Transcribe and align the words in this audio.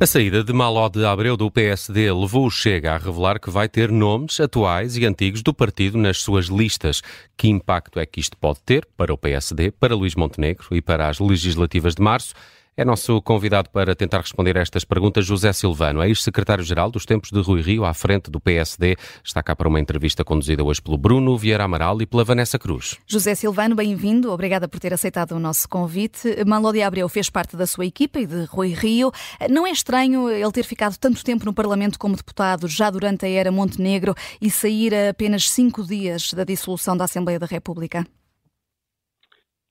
A 0.00 0.06
saída 0.06 0.42
de 0.42 0.52
Maló 0.52 0.88
de 0.88 1.06
Abreu 1.06 1.36
do 1.36 1.48
PSD 1.48 2.12
levou 2.12 2.46
o 2.46 2.50
Chega 2.50 2.94
a 2.94 2.98
revelar 2.98 3.38
que 3.38 3.48
vai 3.48 3.68
ter 3.68 3.92
nomes 3.92 4.40
atuais 4.40 4.96
e 4.96 5.06
antigos 5.06 5.40
do 5.40 5.54
partido 5.54 5.96
nas 5.96 6.18
suas 6.18 6.46
listas. 6.46 7.00
Que 7.36 7.46
impacto 7.48 8.00
é 8.00 8.04
que 8.04 8.18
isto 8.18 8.36
pode 8.36 8.58
ter 8.66 8.84
para 8.96 9.14
o 9.14 9.16
PSD, 9.16 9.70
para 9.70 9.94
Luís 9.94 10.16
Montenegro 10.16 10.66
e 10.72 10.82
para 10.82 11.08
as 11.08 11.20
legislativas 11.20 11.94
de 11.94 12.02
março? 12.02 12.34
É 12.76 12.84
nosso 12.84 13.22
convidado 13.22 13.70
para 13.70 13.94
tentar 13.94 14.18
responder 14.18 14.58
a 14.58 14.60
estas 14.60 14.84
perguntas 14.84 15.24
José 15.24 15.52
Silvano, 15.52 16.02
ex-secretário-geral 16.02 16.90
dos 16.90 17.06
tempos 17.06 17.30
de 17.30 17.40
Rui 17.40 17.62
Rio, 17.62 17.84
à 17.84 17.94
frente 17.94 18.32
do 18.32 18.40
PSD. 18.40 18.96
Está 19.22 19.44
cá 19.44 19.54
para 19.54 19.68
uma 19.68 19.78
entrevista 19.78 20.24
conduzida 20.24 20.64
hoje 20.64 20.82
pelo 20.82 20.98
Bruno 20.98 21.38
Vieira 21.38 21.62
Amaral 21.62 22.02
e 22.02 22.06
pela 22.06 22.24
Vanessa 22.24 22.58
Cruz. 22.58 22.96
José 23.06 23.36
Silvano, 23.36 23.76
bem-vindo. 23.76 24.32
Obrigada 24.32 24.66
por 24.66 24.80
ter 24.80 24.92
aceitado 24.92 25.36
o 25.36 25.38
nosso 25.38 25.68
convite. 25.68 26.44
Manló 26.44 26.72
Abreu 26.84 27.08
fez 27.08 27.30
parte 27.30 27.56
da 27.56 27.64
sua 27.64 27.86
equipa 27.86 28.18
e 28.18 28.26
de 28.26 28.42
Rui 28.46 28.74
Rio. 28.74 29.12
Não 29.48 29.64
é 29.64 29.70
estranho 29.70 30.28
ele 30.28 30.50
ter 30.50 30.64
ficado 30.64 30.96
tanto 30.98 31.22
tempo 31.22 31.44
no 31.44 31.54
Parlamento 31.54 31.96
como 31.96 32.16
deputado, 32.16 32.66
já 32.66 32.90
durante 32.90 33.24
a 33.24 33.28
era 33.28 33.52
Montenegro, 33.52 34.16
e 34.40 34.50
sair 34.50 34.92
a 34.92 35.10
apenas 35.10 35.48
cinco 35.48 35.84
dias 35.84 36.32
da 36.34 36.42
dissolução 36.42 36.96
da 36.96 37.04
Assembleia 37.04 37.38
da 37.38 37.46
República? 37.46 38.04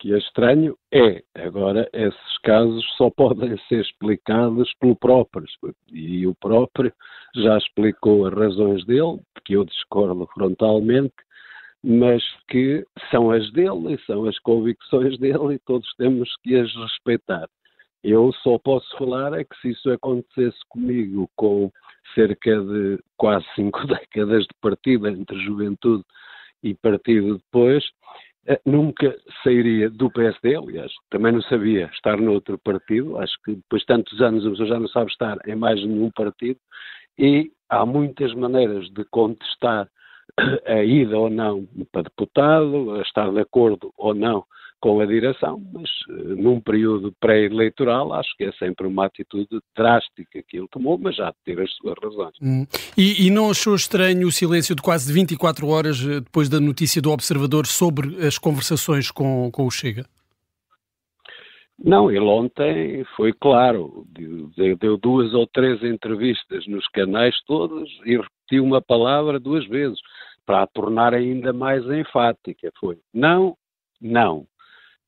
Que 0.03 0.13
é 0.13 0.17
estranho 0.17 0.77
é, 0.93 1.23
agora, 1.33 1.89
esses 1.93 2.37
casos 2.39 2.83
só 2.97 3.09
podem 3.09 3.57
ser 3.69 3.79
explicados 3.79 4.69
pelo 4.81 4.97
próprio, 4.97 5.47
e 5.89 6.27
o 6.27 6.35
próprio 6.35 6.91
já 7.33 7.57
explicou 7.57 8.25
as 8.25 8.33
razões 8.33 8.85
dele, 8.85 9.21
que 9.45 9.53
eu 9.53 9.63
discordo 9.63 10.27
frontalmente, 10.33 11.13
mas 11.81 12.21
que 12.49 12.85
são 13.09 13.31
as 13.31 13.49
dele, 13.53 13.97
são 14.05 14.25
as 14.25 14.37
convicções 14.39 15.17
dele 15.19 15.53
e 15.53 15.59
todos 15.59 15.87
temos 15.95 16.29
que 16.43 16.53
as 16.57 16.69
respeitar. 16.75 17.47
Eu 18.03 18.33
só 18.43 18.59
posso 18.59 18.85
falar 18.97 19.31
é 19.39 19.45
que 19.45 19.55
se 19.61 19.69
isso 19.69 19.89
acontecesse 19.89 20.59
comigo 20.67 21.29
com 21.37 21.71
cerca 22.13 22.59
de 22.59 22.99
quase 23.15 23.45
cinco 23.55 23.79
décadas 23.87 24.43
de 24.43 24.53
partido 24.59 25.07
entre 25.07 25.39
juventude 25.45 26.03
e 26.61 26.73
partido 26.73 27.37
depois, 27.37 27.85
nunca 28.65 29.15
sairia 29.43 29.89
do 29.89 30.09
PSD, 30.11 30.55
aliás, 30.55 30.91
também 31.09 31.31
não 31.31 31.41
sabia 31.43 31.89
estar 31.93 32.17
noutro 32.17 32.57
partido, 32.57 33.17
acho 33.17 33.33
que 33.43 33.55
depois 33.55 33.81
de 33.81 33.87
tantos 33.87 34.21
anos 34.21 34.45
a 34.45 34.49
pessoa 34.49 34.67
já 34.67 34.79
não 34.79 34.87
sabe 34.87 35.11
estar 35.11 35.37
em 35.47 35.55
mais 35.55 35.83
nenhum 35.83 36.11
partido, 36.11 36.59
e 37.17 37.51
há 37.69 37.85
muitas 37.85 38.33
maneiras 38.33 38.89
de 38.91 39.05
contestar 39.05 39.87
a 40.65 40.83
ida 40.83 41.17
ou 41.17 41.29
não 41.29 41.67
para 41.91 42.03
deputado, 42.03 42.95
a 42.95 43.01
estar 43.01 43.31
de 43.31 43.39
acordo 43.39 43.93
ou 43.97 44.13
não 44.13 44.43
com 44.83 44.99
a 44.99 45.05
direção, 45.05 45.63
mas 45.71 45.89
uh, 46.09 46.35
num 46.35 46.59
período 46.59 47.13
pré-eleitoral 47.17 48.11
acho 48.11 48.35
que 48.35 48.43
é 48.43 48.51
sempre 48.51 48.85
uma 48.85 49.05
atitude 49.05 49.47
drástica 49.73 50.43
que 50.45 50.57
ele 50.57 50.67
tomou, 50.69 50.97
mas 50.97 51.15
já 51.15 51.33
ter 51.45 51.57
as 51.61 51.71
suas 51.75 51.95
razões. 52.03 52.33
Hum. 52.41 52.65
E, 52.97 53.25
e, 53.25 53.29
não 53.29 53.49
achou 53.49 53.75
estranho 53.75 54.27
o 54.27 54.31
silêncio 54.31 54.75
de 54.75 54.81
quase 54.81 55.13
24 55.13 55.65
horas 55.69 56.05
eh, 56.05 56.19
depois 56.19 56.49
da 56.49 56.59
notícia 56.59 57.01
do 57.01 57.11
Observador 57.11 57.65
sobre 57.65 58.27
as 58.27 58.37
conversações 58.37 59.09
com, 59.09 59.49
com 59.53 59.65
o 59.65 59.71
Chega? 59.71 60.05
Não, 61.79 62.11
ele 62.11 62.19
ontem 62.19 63.05
foi 63.15 63.31
claro, 63.31 64.05
deu, 64.09 64.75
deu 64.75 64.97
duas 64.97 65.33
ou 65.33 65.47
três 65.47 65.81
entrevistas 65.81 66.67
nos 66.67 66.85
canais 66.89 67.33
todos 67.47 67.89
e 68.05 68.17
repetiu 68.17 68.65
uma 68.65 68.81
palavra 68.81 69.39
duas 69.39 69.65
vezes 69.69 69.97
para 70.45 70.63
a 70.63 70.67
tornar 70.67 71.13
ainda 71.13 71.53
mais 71.53 71.85
enfática. 71.85 72.69
Foi 72.81 72.97
não, 73.13 73.55
não. 74.01 74.45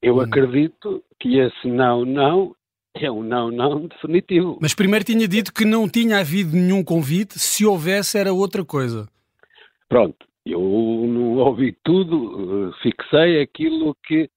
Eu 0.06 0.18
hum. 0.18 0.22
acredito 0.22 1.04
que 1.20 1.40
esse 1.40 1.68
não, 1.68 2.06
não 2.06 2.56
é 2.94 3.10
um 3.10 3.24
não, 3.24 3.50
não 3.50 3.88
definitivo. 3.88 4.60
Mas 4.62 4.76
primeiro 4.76 5.04
tinha 5.04 5.28
dito 5.28 5.52
que 5.52 5.66
não 5.66 5.90
tinha 5.90 6.20
havido 6.20 6.56
nenhum 6.56 6.84
convite, 6.84 7.40
se 7.40 7.66
houvesse 7.66 8.16
era 8.16 8.32
outra 8.32 8.64
coisa. 8.64 9.10
Pronto, 9.90 10.26
eu 10.46 10.60
não 10.60 11.38
ouvi 11.38 11.76
tudo, 11.84 12.72
fixei 12.84 13.42
aquilo 13.42 13.96
que, 14.06 14.30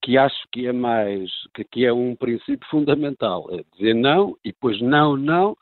que 0.00 0.16
acho 0.16 0.38
que 0.50 0.66
é 0.66 0.72
mais, 0.72 1.30
que, 1.54 1.64
que 1.64 1.84
é 1.84 1.92
um 1.92 2.16
princípio 2.16 2.66
fundamental, 2.70 3.46
é 3.52 3.62
dizer 3.76 3.94
não 3.94 4.36
e 4.42 4.52
depois 4.52 4.80
não, 4.80 5.16
não, 5.16 5.54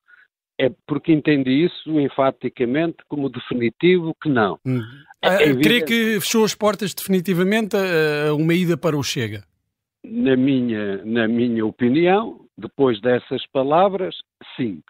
é 0.56 0.70
porque 0.86 1.12
entendi 1.12 1.64
isso 1.64 2.00
enfaticamente 2.00 2.98
como 3.08 3.28
definitivo 3.28 4.14
que 4.22 4.28
não. 4.28 4.58
Hum. 4.64 4.82
É, 5.22 5.50
é 5.50 5.54
crê 5.56 5.82
que 5.82 6.20
fechou 6.20 6.44
as 6.44 6.54
portas 6.54 6.94
definitivamente 6.94 7.76
a, 7.76 8.28
a 8.28 8.34
uma 8.34 8.54
ida 8.54 8.76
para 8.76 8.96
o 8.96 9.02
Chega? 9.02 9.47
Na 10.10 10.36
minha, 10.36 11.04
na 11.04 11.28
minha 11.28 11.66
opinião, 11.66 12.40
depois 12.56 13.00
dessas 13.00 13.46
palavras, 13.48 14.16
sim. 14.56 14.82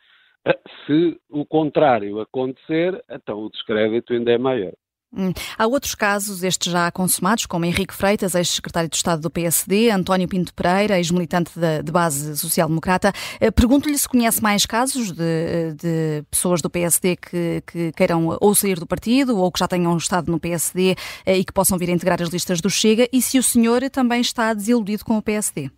Se 0.87 1.21
o 1.29 1.45
contrário 1.45 2.21
acontecer, 2.21 3.03
então 3.11 3.41
o 3.41 3.51
descrédito 3.51 4.13
ainda 4.13 4.31
é 4.33 4.39
maior. 4.39 4.73
Hum. 5.11 5.33
Há 5.57 5.67
outros 5.67 5.95
casos, 5.95 6.43
estes 6.45 6.71
já 6.71 6.91
consumados, 6.91 7.47
como 7.47 7.65
Henrique 7.65 7.95
Freitas, 7.95 8.35
ex-secretário 8.35 8.91
de 8.91 8.97
Estado 8.97 9.23
do 9.23 9.31
PSD, 9.31 9.91
António 9.91 10.29
Pinto 10.29 10.53
Pereira, 10.53 10.99
ex-militante 10.99 11.53
de, 11.59 11.91
base 11.91 12.37
social-democrata. 12.37 13.11
Eh, 13.41 13.51
pergunto-lhe 13.51 13.97
se 13.97 14.09
conhece 14.09 14.43
mais 14.43 14.67
casos 14.67 15.11
de, 15.13 15.73
de 15.75 16.25
pessoas 16.31 16.61
do 16.61 16.69
PSD 16.69 17.17
que, 17.17 17.63
que, 17.67 17.93
queiram 17.93 18.37
ou 18.39 18.55
sair 18.55 18.79
do 18.79 18.87
partido 18.87 19.39
ou 19.39 19.51
que 19.51 19.59
já 19.59 19.67
tenham 19.67 19.97
estado 19.97 20.31
no 20.31 20.39
PSD 20.39 20.95
eh, 21.25 21.39
e 21.39 21.45
que 21.45 21.55
possam 21.55 21.79
vir 21.79 21.89
a 21.89 21.93
integrar 21.93 22.21
as 22.21 22.29
listas 22.29 22.61
do 22.61 22.69
Chega 22.69 23.09
e 23.11 23.23
se 23.23 23.39
o 23.39 23.43
senhor 23.43 23.81
também 23.91 24.21
está 24.21 24.53
desiludido 24.53 25.07
com 25.07 25.17
o 25.17 25.23
PSD. 25.23 25.71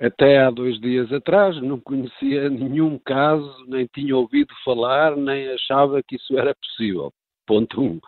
Até 0.00 0.38
há 0.38 0.50
dois 0.52 0.80
dias 0.80 1.12
atrás 1.12 1.60
não 1.60 1.80
conhecia 1.80 2.48
nenhum 2.48 2.96
caso, 3.04 3.52
nem 3.66 3.88
tinha 3.92 4.16
ouvido 4.16 4.54
falar, 4.64 5.16
nem 5.16 5.48
achava 5.48 6.00
que 6.06 6.14
isso 6.14 6.38
era 6.38 6.54
possível. 6.54 7.12
Ponto 7.48 7.80
1. 7.80 7.84
Um. 7.84 8.00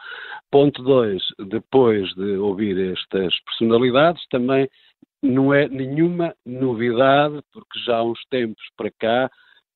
Ponto 0.51 0.83
2, 0.83 1.23
depois 1.49 2.15
de 2.15 2.37
ouvir 2.37 2.93
estas 2.93 3.35
personalidades, 3.45 4.23
também 4.29 4.69
não 5.23 5.55
é 5.55 5.67
nenhuma 5.67 6.35
novidade, 6.45 7.41
porque 7.51 7.79
já 7.87 7.97
há 7.97 8.05
uns 8.05 8.21
tempos 8.31 8.63
para 8.77 8.91
cá 8.91 9.31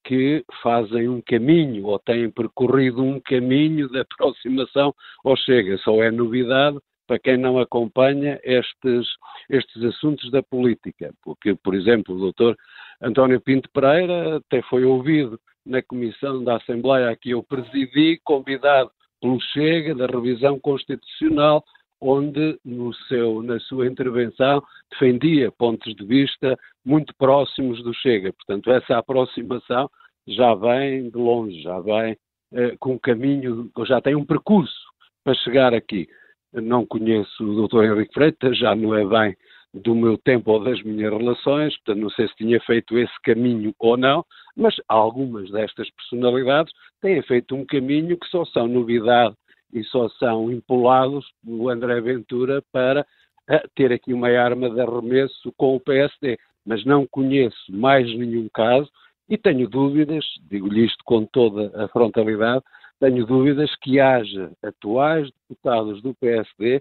que 0.05 0.45
fazem 0.63 1.09
um 1.09 1.23
caminho 1.23 1.87
ou 1.87 1.99
têm 1.99 2.31
percorrido 2.31 3.03
um 3.03 3.19
caminho 3.19 3.89
de 3.89 4.01
aproximação 4.01 4.95
ao 5.25 5.35
Chega. 5.35 5.79
Só 5.79 6.03
é 6.03 6.11
novidade 6.11 6.79
para 7.07 7.19
quem 7.19 7.39
não 7.39 7.59
acompanha 7.59 8.39
estes, 8.43 9.07
estes 9.49 9.83
assuntos 9.83 10.31
da 10.31 10.43
política. 10.43 11.11
Porque, 11.23 11.55
por 11.55 11.75
exemplo, 11.75 12.15
o 12.15 12.19
doutor 12.19 12.55
António 13.01 13.41
Pinto 13.41 13.71
Pereira 13.73 14.37
até 14.37 14.61
foi 14.63 14.85
ouvido 14.85 15.41
na 15.65 15.83
comissão 15.83 16.45
da 16.45 16.57
Assembleia 16.57 17.09
a 17.09 17.17
que 17.17 17.31
eu 17.31 17.43
presidi, 17.43 18.21
convidado 18.25 18.91
pelo 19.25 19.41
Chega, 19.41 19.95
da 19.95 20.05
revisão 20.05 20.61
constitucional, 20.61 21.65
onde 21.99 22.59
no 22.63 22.93
seu, 23.09 23.43
na 23.43 23.59
sua 23.61 23.87
intervenção 23.87 24.63
defendia 24.91 25.51
pontos 25.51 25.95
de 25.95 26.05
vista 26.05 26.55
muito 26.85 27.15
próximos 27.17 27.83
do 27.83 27.95
Chega. 27.95 28.35
Portanto, 28.35 28.71
essa 28.71 28.99
aproximação 28.99 29.89
já 30.29 30.55
vem 30.55 31.09
de 31.09 31.17
longe, 31.17 31.63
já 31.63 31.81
vem 31.81 32.19
eh, 32.53 32.77
com 32.79 32.93
um 32.93 32.99
caminho, 32.99 33.71
já 33.87 33.99
tem 33.99 34.15
um 34.15 34.27
percurso 34.27 34.77
para 35.25 35.33
chegar 35.37 35.73
aqui. 35.73 36.07
Não 36.53 36.85
conheço 36.85 37.43
o 37.43 37.67
Dr. 37.67 37.85
Henrique 37.85 38.13
Freitas, 38.13 38.59
já 38.59 38.77
não 38.77 38.95
é 38.95 39.07
bem 39.07 39.35
do 39.75 39.95
meu 39.95 40.17
tempo 40.17 40.53
ou 40.53 40.63
das 40.63 40.81
minhas 40.83 41.13
relações, 41.13 41.77
portanto 41.79 42.03
não 42.03 42.11
sei 42.11 42.29
se 42.29 42.37
tinha 42.37 42.61
feito 42.61 42.97
esse 42.97 43.13
caminho 43.23 43.75
ou 43.79 43.97
não, 43.97 44.25
mas 44.57 44.77
algumas 44.89 45.51
destas 45.51 45.91
personalidades 45.91 46.73
têm 47.01 47.21
feito 47.23 47.57
um 47.57 47.67
caminho 47.67 48.17
que 48.17 48.29
só 48.29 48.45
são 48.45 48.69
novidade 48.69 49.35
e 49.73 49.83
só 49.85 50.09
são 50.11 50.51
empolados 50.53 51.27
pelo 51.45 51.69
André 51.69 52.01
Ventura 52.01 52.63
para 52.73 53.05
eh, 53.51 53.65
ter 53.75 53.93
aqui 53.93 54.15
uma 54.15 54.29
arma 54.29 54.71
de 54.71 54.81
arremesso 54.81 55.53
com 55.57 55.75
o 55.75 55.81
PSD. 55.81 56.39
Mas 56.65 56.85
não 56.85 57.07
conheço 57.07 57.71
mais 57.71 58.07
nenhum 58.17 58.49
caso 58.55 58.89
e 59.29 59.37
tenho 59.37 59.69
dúvidas, 59.69 60.25
digo-lhe 60.49 60.85
isto 60.85 61.03
com 61.05 61.27
toda 61.27 61.73
a 61.85 61.89
frontalidade, 61.89 62.63
tenho 63.01 63.27
dúvidas 63.27 63.75
que 63.83 63.99
haja 63.99 64.53
atuais 64.63 65.29
deputados 65.49 66.01
do 66.01 66.15
PSD 66.15 66.81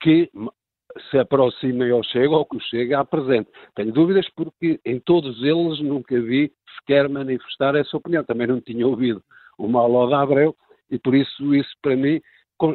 que 0.00 0.28
se 1.10 1.18
aproximem 1.18 1.90
ao 1.90 2.02
Chega 2.04 2.34
ou 2.34 2.44
que 2.44 2.56
o 2.56 2.60
Chega 2.60 3.00
apresente. 3.00 3.50
Tenho 3.74 3.92
dúvidas 3.92 4.28
porque 4.36 4.80
em 4.84 4.98
todos 5.00 5.42
eles 5.42 5.80
nunca 5.80 6.20
vi 6.20 6.52
sequer 6.78 7.08
manifestar 7.08 7.74
essa 7.74 7.96
opinião. 7.96 8.24
Também 8.24 8.46
não 8.46 8.60
tinha 8.60 8.86
ouvido 8.86 9.22
o 9.58 9.68
Malo 9.68 10.06
de 10.06 10.14
Abreu 10.14 10.56
e 10.90 10.98
por 10.98 11.14
isso 11.14 11.54
isso 11.54 11.70
para 11.80 11.96
mim 11.96 12.20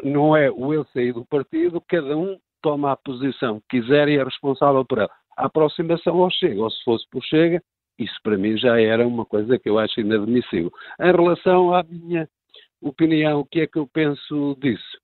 não 0.03 0.35
é 0.35 0.51
o 0.51 0.73
eu 0.73 0.85
sair 0.93 1.13
do 1.13 1.25
partido, 1.25 1.81
cada 1.87 2.17
um 2.17 2.37
toma 2.61 2.91
a 2.91 2.97
posição 2.97 3.61
que 3.61 3.79
quiser 3.81 4.09
e 4.09 4.17
é 4.17 4.23
responsável 4.23 4.83
por 4.83 4.97
ela. 4.97 5.11
A 5.37 5.45
aproximação 5.45 6.21
ao 6.21 6.29
Chega, 6.31 6.61
ou 6.61 6.69
se 6.69 6.83
fosse 6.83 7.05
por 7.09 7.23
Chega, 7.23 7.61
isso 7.97 8.15
para 8.23 8.37
mim 8.37 8.57
já 8.57 8.79
era 8.79 9.07
uma 9.07 9.25
coisa 9.25 9.57
que 9.57 9.69
eu 9.69 9.79
acho 9.79 10.01
inadmissível. 10.01 10.71
Em 10.99 11.11
relação 11.11 11.73
à 11.73 11.83
minha 11.83 12.27
opinião, 12.81 13.39
o 13.39 13.45
que 13.45 13.61
é 13.61 13.67
que 13.67 13.77
eu 13.77 13.87
penso 13.87 14.57
disso? 14.59 14.97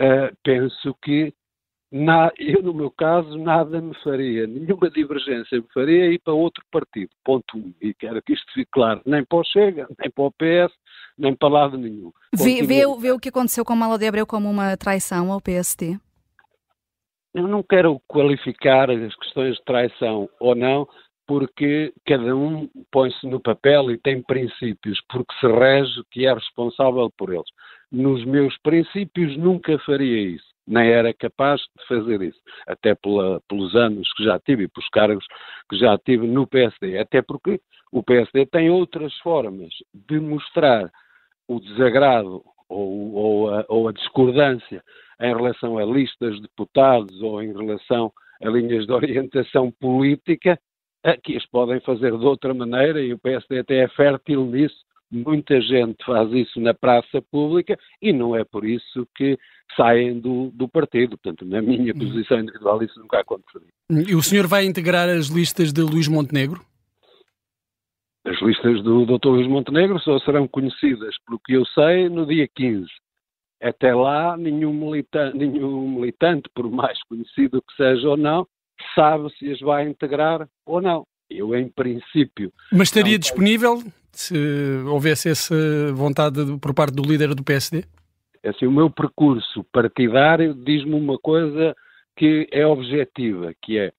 Uh, 0.00 0.34
penso 0.42 0.96
que 1.02 1.32
na, 1.92 2.32
eu, 2.38 2.62
no 2.62 2.74
meu 2.74 2.90
caso, 2.90 3.38
nada 3.38 3.80
me 3.80 3.94
faria, 4.02 4.46
nenhuma 4.46 4.90
divergência 4.90 5.58
me 5.58 5.66
faria 5.72 6.12
ir 6.12 6.18
para 6.18 6.32
outro 6.32 6.64
partido. 6.70 7.10
Ponto 7.24 7.56
um. 7.56 7.72
E 7.80 7.94
quero 7.94 8.20
que 8.22 8.32
isto 8.32 8.52
fique 8.52 8.70
claro. 8.72 9.00
Nem 9.06 9.24
para 9.24 9.38
o 9.38 9.44
Chega, 9.44 9.86
nem 9.98 10.10
para 10.10 10.24
o 10.24 10.32
PS, 10.32 10.74
nem 11.16 11.34
para 11.36 11.48
lado 11.48 11.78
nenhum. 11.78 12.10
Vê, 12.34 12.62
vê, 12.62 12.82
vê 12.98 13.12
o 13.12 13.18
que 13.20 13.28
aconteceu 13.28 13.64
com 13.64 13.76
Malo 13.76 13.96
de 13.96 14.08
Abreu 14.08 14.26
como 14.26 14.50
uma 14.50 14.76
traição 14.76 15.30
ao 15.30 15.40
PST? 15.40 15.98
Eu 17.32 17.46
não 17.46 17.62
quero 17.62 18.00
qualificar 18.08 18.90
as 18.90 19.14
questões 19.16 19.56
de 19.56 19.64
traição 19.64 20.28
ou 20.40 20.54
não, 20.54 20.88
porque 21.26 21.92
cada 22.06 22.34
um 22.34 22.68
põe-se 22.90 23.26
no 23.26 23.40
papel 23.40 23.90
e 23.90 23.98
tem 23.98 24.22
princípios, 24.22 25.00
porque 25.08 25.34
se 25.40 25.46
rege 25.46 26.02
que 26.10 26.26
é 26.26 26.34
responsável 26.34 27.10
por 27.16 27.32
eles. 27.32 27.46
Nos 27.90 28.24
meus 28.24 28.56
princípios 28.58 29.36
nunca 29.36 29.78
faria 29.80 30.34
isso 30.34 30.53
nem 30.66 30.90
era 30.90 31.12
capaz 31.12 31.60
de 31.60 31.86
fazer 31.86 32.22
isso, 32.22 32.40
até 32.66 32.94
pela, 32.94 33.40
pelos 33.48 33.74
anos 33.74 34.10
que 34.14 34.24
já 34.24 34.38
tive 34.38 34.64
e 34.64 34.68
pelos 34.68 34.88
cargos 34.88 35.24
que 35.68 35.76
já 35.76 35.96
tive 35.98 36.26
no 36.26 36.46
PSD, 36.46 36.98
até 36.98 37.22
porque 37.22 37.60
o 37.92 38.02
PSD 38.02 38.46
tem 38.46 38.70
outras 38.70 39.14
formas 39.18 39.70
de 39.92 40.18
mostrar 40.18 40.90
o 41.46 41.60
desagrado 41.60 42.42
ou, 42.68 43.14
ou, 43.14 43.50
a, 43.54 43.64
ou 43.68 43.88
a 43.88 43.92
discordância 43.92 44.82
em 45.20 45.34
relação 45.34 45.78
a 45.78 45.84
listas 45.84 46.34
de 46.36 46.42
deputados 46.42 47.20
ou 47.22 47.42
em 47.42 47.52
relação 47.52 48.12
a 48.42 48.48
linhas 48.48 48.86
de 48.86 48.92
orientação 48.92 49.70
política, 49.70 50.58
que 51.22 51.36
as 51.36 51.46
podem 51.46 51.80
fazer 51.80 52.16
de 52.16 52.24
outra 52.24 52.54
maneira 52.54 53.00
e 53.00 53.12
o 53.12 53.18
PSD 53.18 53.58
até 53.58 53.76
é 53.76 53.88
fértil 53.88 54.44
nisso 54.46 54.84
Muita 55.14 55.60
gente 55.60 56.04
faz 56.04 56.30
isso 56.32 56.58
na 56.58 56.74
praça 56.74 57.22
pública 57.30 57.78
e 58.02 58.12
não 58.12 58.34
é 58.34 58.44
por 58.44 58.64
isso 58.64 59.06
que 59.14 59.38
saem 59.76 60.18
do, 60.18 60.50
do 60.52 60.68
partido. 60.68 61.16
Portanto, 61.16 61.44
na 61.44 61.62
minha 61.62 61.92
uhum. 61.92 61.98
posição 61.98 62.40
individual, 62.40 62.82
isso 62.82 62.98
nunca 62.98 63.20
aconteceria. 63.20 63.68
E 63.90 64.14
o 64.14 64.22
senhor 64.22 64.48
vai 64.48 64.64
integrar 64.64 65.08
as 65.08 65.28
listas 65.28 65.72
de 65.72 65.82
Luís 65.82 66.08
Montenegro? 66.08 66.60
As 68.26 68.40
listas 68.40 68.82
do 68.82 69.04
Dr. 69.04 69.28
Luís 69.28 69.46
Montenegro 69.46 70.00
só 70.00 70.18
serão 70.20 70.48
conhecidas, 70.48 71.14
pelo 71.26 71.38
que 71.38 71.52
eu 71.52 71.64
sei, 71.66 72.08
no 72.08 72.26
dia 72.26 72.48
15. 72.48 72.86
Até 73.62 73.94
lá, 73.94 74.36
nenhum 74.36 74.72
militante, 74.72 75.36
nenhum 75.36 75.88
militante, 75.88 76.48
por 76.54 76.70
mais 76.70 76.98
conhecido 77.04 77.62
que 77.62 77.76
seja 77.76 78.08
ou 78.08 78.16
não, 78.16 78.46
sabe 78.94 79.30
se 79.38 79.52
as 79.52 79.60
vai 79.60 79.86
integrar 79.86 80.48
ou 80.66 80.80
não. 80.80 81.06
Eu, 81.30 81.54
em 81.54 81.68
princípio. 81.68 82.52
Mas 82.72 82.88
estaria 82.88 83.18
disponível 83.18 83.82
se 84.20 84.36
houvesse 84.86 85.28
essa 85.28 85.54
vontade 85.92 86.40
por 86.60 86.74
parte 86.74 86.94
do 86.94 87.02
líder 87.02 87.34
do 87.34 87.44
PSD? 87.44 87.84
É 88.42 88.50
assim, 88.50 88.66
o 88.66 88.72
meu 88.72 88.90
percurso 88.90 89.64
partidário 89.72 90.54
diz-me 90.54 90.94
uma 90.94 91.18
coisa 91.18 91.74
que 92.16 92.46
é 92.52 92.66
objetiva, 92.66 93.52
que 93.62 93.78
é 93.78 93.92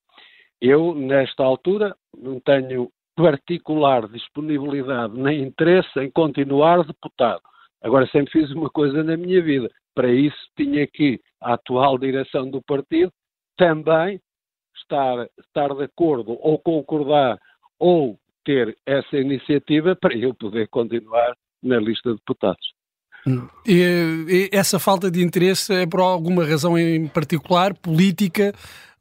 eu, 0.62 0.96
nesta 0.96 1.44
altura, 1.44 1.96
não 2.18 2.40
tenho 2.40 2.90
particular 3.16 4.08
disponibilidade 4.08 5.18
nem 5.18 5.44
interesse 5.44 6.00
em 6.00 6.10
continuar 6.10 6.86
deputado. 6.86 7.42
Agora, 7.82 8.08
sempre 8.08 8.32
fiz 8.32 8.52
uma 8.52 8.70
coisa 8.70 9.04
na 9.04 9.16
minha 9.16 9.42
vida. 9.42 9.70
Para 9.94 10.12
isso, 10.12 10.38
tinha 10.58 10.88
que 10.88 11.20
a 11.42 11.54
atual 11.54 11.98
direção 11.98 12.50
do 12.50 12.62
partido 12.62 13.12
também 13.58 14.20
estar, 14.76 15.28
estar 15.40 15.74
de 15.74 15.84
acordo 15.84 16.38
ou 16.42 16.60
concordar 16.60 17.40
ou 17.80 18.18
ter 18.46 18.78
essa 18.86 19.18
iniciativa 19.18 19.96
para 19.96 20.16
eu 20.16 20.34
poder 20.34 20.68
continuar 20.70 21.36
na 21.62 21.78
lista 21.78 22.12
de 22.12 22.18
deputados. 22.18 22.74
E, 23.66 24.50
e 24.54 24.56
essa 24.56 24.80
falta 24.80 25.10
de 25.10 25.24
interesse 25.24 25.74
é 25.74 25.88
por 25.88 26.00
alguma 26.00 26.46
razão 26.46 26.78
em 26.78 27.08
particular, 27.08 27.74
política 27.74 28.54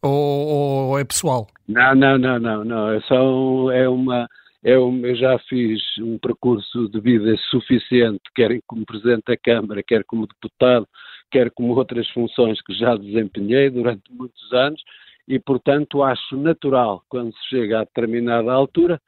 ou, 0.02 0.88
ou 0.91 0.99
é 0.99 1.05
pessoal? 1.05 1.46
Não, 1.69 1.94
não, 1.94 2.19
não, 2.19 2.38
não, 2.38 2.64
não. 2.64 2.91
É 2.91 3.00
só 3.02 3.70
é 3.70 3.88
uma 3.88 4.26
é 4.64 4.79
um, 4.79 5.05
eu 5.05 5.14
já 5.14 5.38
fiz 5.41 5.79
um 6.00 6.19
percurso 6.19 6.88
de 6.88 6.99
vida 6.99 7.37
suficiente, 7.50 8.23
quer 8.35 8.58
como 8.67 8.87
Presidente 8.87 9.25
da 9.26 9.37
Câmara, 9.37 9.82
quer 9.87 10.02
como 10.05 10.26
deputado, 10.26 10.88
quer 11.31 11.50
como 11.50 11.76
outras 11.76 12.08
funções 12.08 12.62
que 12.62 12.73
já 12.73 12.96
desempenhei 12.96 13.69
durante 13.69 14.11
muitos 14.11 14.52
anos, 14.55 14.82
e, 15.29 15.38
portanto, 15.38 16.02
acho 16.02 16.37
natural, 16.38 17.02
quando 17.11 17.31
se 17.35 17.49
chega 17.50 17.81
a 17.81 17.85
determinada 17.85 18.50
altura, 18.50 19.00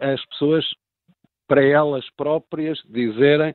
as 0.00 0.24
pessoas, 0.26 0.64
para 1.46 1.64
elas 1.64 2.04
próprias, 2.16 2.78
dizerem 2.88 3.54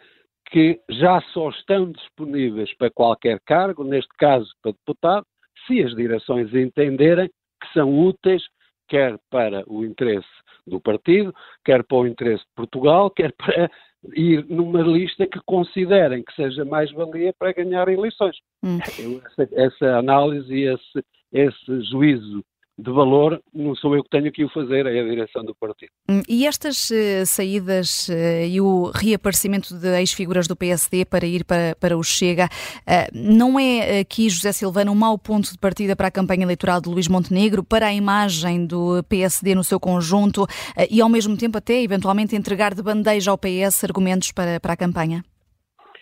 que 0.50 0.80
já 0.90 1.22
só 1.34 1.50
estão 1.50 1.92
disponíveis 1.92 2.74
para 2.78 2.90
qualquer 2.90 3.40
cargo, 3.46 3.84
neste 3.84 4.12
caso 4.18 4.50
para 4.62 4.72
deputado, 4.72 5.25
se 5.66 5.84
as 5.84 5.94
direções 5.96 6.54
entenderem 6.54 7.30
que 7.62 7.74
são 7.74 8.00
úteis, 8.00 8.44
quer 8.88 9.18
para 9.30 9.64
o 9.68 9.84
interesse 9.84 10.28
do 10.66 10.80
partido, 10.80 11.34
quer 11.66 11.84
para 11.84 11.98
o 11.98 12.08
interesse 12.08 12.44
de 12.44 12.52
Portugal, 12.56 13.10
quer 13.12 13.34
para 13.34 13.69
ir 14.14 14.46
numa 14.48 14.81
lista 14.81 15.25
que 15.28 15.40
considerem 15.46 16.24
que 16.24 16.34
seja 16.34 16.64
mais 16.64 16.92
valia 16.92 17.34
para 17.38 17.52
ganhar 17.52 17.88
eleições. 17.90 18.38
Hum. 18.64 18.80
Essa, 18.80 19.50
essa, 19.54 19.98
análise 19.98 20.54
e 20.54 20.68
esse, 20.68 21.06
esse 21.34 21.81
juízo 21.90 22.44
de 22.77 22.91
valor, 22.91 23.41
não 23.51 23.75
sou 23.75 23.95
eu 23.95 24.03
que 24.03 24.09
tenho 24.09 24.31
que 24.31 24.45
o 24.45 24.50
fazer, 24.50 24.85
é 24.85 25.00
a 25.00 25.03
direção 25.03 25.44
do 25.44 25.56
partido. 25.56 25.91
Hum, 26.07 26.21
e 26.29 26.45
estas 26.45 26.91
uh, 26.91 27.25
saídas 27.25 28.07
uh, 28.07 28.45
e 28.47 28.62
o 28.62 28.91
reaparecimento 28.94 29.74
de 29.75 29.88
ex-figuras 30.00 30.47
do 30.47 30.56
PSD 30.56 31.03
para 31.03 31.25
ir 31.25 31.44
para, 31.44 31.75
para 31.79 31.97
o 31.97 32.03
Chega, 32.03 32.45
uh, 32.45 33.12
não 33.12 33.59
é 33.59 34.00
aqui, 34.00 34.29
José 34.29 34.51
Silvano, 34.51 34.91
um 34.91 34.95
mau 34.95 35.18
ponto 35.18 35.51
de 35.51 35.57
partida 35.57 35.95
para 35.95 36.09
a 36.09 36.12
campanha 36.12 36.44
eleitoral 36.44 36.79
de 36.79 36.89
Luís 36.89 37.07
Montenegro, 37.07 37.63
para 37.63 37.88
a 37.88 37.94
imagem 37.94 38.68
do 38.68 39.03
PSD 39.09 39.56
no 39.56 39.63
seu 39.63 39.80
conjunto 39.80 40.45
e, 40.89 41.01
ao 41.01 41.09
mesmo 41.09 41.35
tempo, 41.35 41.57
até 41.57 41.81
eventualmente 41.81 42.35
entregar 42.35 42.75
de 42.75 42.83
bandeja 42.83 43.31
ao 43.31 43.38
PS 43.38 43.83
argumentos 43.83 44.31
para, 44.31 44.59
para 44.59 44.73
a 44.73 44.77
campanha? 44.77 45.23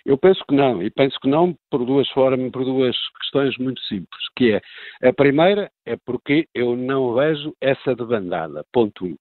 Eu 0.06 0.18
penso 0.18 0.44
que 0.48 0.54
não, 0.54 0.84
e 0.84 0.90
penso 0.92 1.20
que 1.20 1.28
não 1.28 1.58
por 1.72 1.84
duas 1.84 2.08
formas, 2.10 2.52
por 2.52 2.64
duas 2.64 2.96
questões 3.20 3.58
muito 3.58 3.82
simples, 3.82 4.30
que 4.36 4.52
é, 4.52 5.10
a 5.10 5.12
primeira 5.12 5.72
é 5.86 5.98
porque 6.06 6.48
eu 6.54 6.76
não 6.76 7.16
vejo 7.16 7.56
essa 7.60 7.96
debandada, 7.96 8.64
ponto 8.72 9.06
um. 9.06 9.16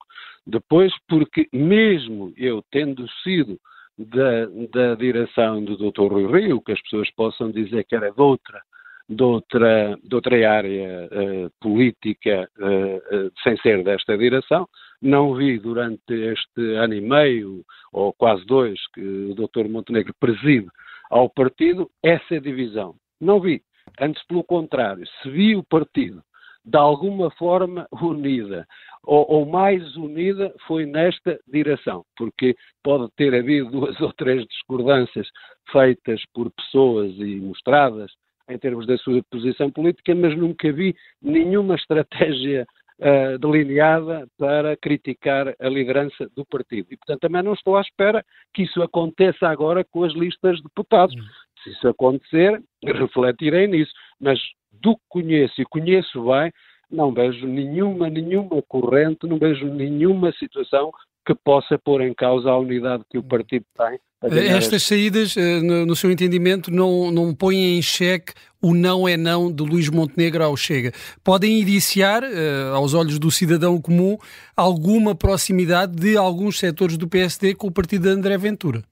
Depois, 0.46 0.92
porque 1.08 1.48
mesmo 1.52 2.34
eu 2.36 2.62
tendo 2.70 3.08
sido 3.22 3.58
da, 3.96 4.46
da 4.72 4.94
direção 4.94 5.64
do 5.64 5.76
Dr. 5.76 6.12
Rui 6.12 6.26
Rio, 6.26 6.60
que 6.60 6.72
as 6.72 6.82
pessoas 6.82 7.10
possam 7.12 7.50
dizer 7.50 7.84
que 7.84 7.96
era 7.96 8.10
de 8.10 8.20
outra, 8.20 8.60
de 9.08 9.22
outra, 9.22 9.98
de 10.02 10.14
outra 10.14 10.50
área 10.50 11.08
uh, 11.10 11.50
política 11.60 12.48
uh, 12.58 13.26
uh, 13.26 13.32
sem 13.42 13.56
ser 13.58 13.82
desta 13.82 14.18
direção, 14.18 14.68
não 15.00 15.34
vi 15.34 15.58
durante 15.58 16.12
este 16.12 16.74
ano 16.76 16.94
e 16.94 17.00
meio, 17.00 17.64
ou 17.94 18.12
quase 18.12 18.44
dois, 18.44 18.78
que 18.88 19.00
o 19.00 19.34
Dr. 19.34 19.68
Montenegro 19.68 20.12
preside 20.18 20.66
ao 21.08 21.30
partido, 21.30 21.88
essa 22.02 22.40
divisão. 22.40 22.96
Não 23.20 23.40
vi. 23.40 23.62
Antes, 24.00 24.20
pelo 24.26 24.42
contrário, 24.42 25.06
se 25.22 25.30
vi 25.30 25.54
o 25.54 25.62
partido 25.62 26.20
de 26.64 26.76
alguma 26.76 27.30
forma 27.32 27.86
unida, 28.02 28.66
ou, 29.04 29.24
ou, 29.30 29.46
mais 29.46 29.96
unida, 29.96 30.52
foi 30.66 30.86
nesta 30.86 31.38
direção, 31.46 32.04
porque 32.16 32.56
pode 32.82 33.08
ter 33.16 33.34
havido 33.34 33.70
duas 33.70 34.00
ou 34.00 34.12
três 34.14 34.44
discordâncias 34.46 35.28
feitas 35.70 36.20
por 36.32 36.50
pessoas 36.50 37.12
e 37.18 37.36
mostradas 37.36 38.10
em 38.48 38.58
termos 38.58 38.86
da 38.86 38.96
sua 38.98 39.22
posição 39.30 39.70
política, 39.70 40.14
mas 40.14 40.36
nunca 40.36 40.72
vi 40.72 40.96
nenhuma 41.22 41.76
estratégia 41.76 42.66
uh, 43.00 43.38
delineada 43.38 44.26
para 44.38 44.76
criticar 44.76 45.54
a 45.58 45.68
liderança 45.68 46.28
do 46.34 46.44
partido. 46.44 46.88
E, 46.90 46.96
portanto, 46.96 47.20
também 47.20 47.42
não 47.42 47.54
estou 47.54 47.76
à 47.76 47.80
espera 47.80 48.24
que 48.52 48.62
isso 48.62 48.82
aconteça 48.82 49.48
agora 49.48 49.84
com 49.84 50.04
as 50.04 50.12
listas 50.14 50.56
de 50.56 50.62
deputados. 50.64 51.14
Hum. 51.14 51.24
Se 51.62 51.70
isso 51.70 51.88
acontecer, 51.88 52.62
refletirei 52.84 53.66
nisso. 53.66 53.92
Mas 54.20 54.38
do 54.72 54.96
que 54.96 55.02
conheço 55.08 55.60
e 55.60 55.64
conheço 55.64 56.24
bem, 56.24 56.52
não 56.90 57.12
vejo 57.12 57.46
nenhuma, 57.46 58.08
nenhuma 58.08 58.62
corrente, 58.62 59.26
não 59.26 59.38
vejo 59.38 59.66
nenhuma 59.66 60.32
situação 60.32 60.92
que 61.24 61.34
possa 61.34 61.78
pôr 61.78 62.02
em 62.02 62.14
causa 62.14 62.50
a 62.50 62.58
unidade 62.58 63.04
que 63.10 63.18
o 63.18 63.22
partido 63.22 63.64
tem. 63.76 63.98
Estas 64.22 64.84
saídas, 64.84 65.36
eh, 65.36 65.60
no 65.60 65.94
seu 65.94 66.10
entendimento, 66.10 66.70
não, 66.70 67.10
não 67.10 67.34
põem 67.34 67.76
em 67.76 67.82
xeque 67.82 68.32
o 68.62 68.74
não 68.74 69.06
é 69.06 69.16
não 69.16 69.52
de 69.52 69.62
Luís 69.62 69.90
Montenegro 69.90 70.42
ao 70.42 70.56
Chega. 70.56 70.92
Podem 71.22 71.60
indiciar, 71.60 72.22
eh, 72.22 72.70
aos 72.72 72.94
olhos 72.94 73.18
do 73.18 73.30
cidadão 73.30 73.78
comum, 73.78 74.16
alguma 74.56 75.14
proximidade 75.14 75.94
de 75.94 76.16
alguns 76.16 76.58
setores 76.58 76.96
do 76.96 77.06
PSD 77.06 77.54
com 77.54 77.66
o 77.66 77.72
partido 77.72 78.04
de 78.04 78.08
André 78.08 78.38
Ventura? 78.38 78.82